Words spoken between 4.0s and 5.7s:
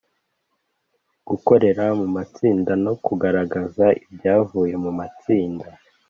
ibyavuye mu matsinda